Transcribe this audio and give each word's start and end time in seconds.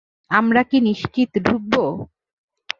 আমরা 0.31 0.61
কি 0.63 0.77
নিশ্চিত 0.81 1.31
ঢুকব? 1.45 1.73